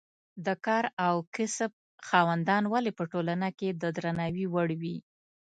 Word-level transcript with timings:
د 0.45 0.47
کار 0.65 0.85
او 1.07 1.15
کسب 1.35 1.71
خاوندان 2.07 2.63
ولې 2.73 2.91
په 2.97 3.03
ټولنه 3.11 3.49
کې 3.59 3.69
د 3.81 3.83
درناوي 3.97 4.45
وړ 4.53 4.69
وي. 4.81 4.97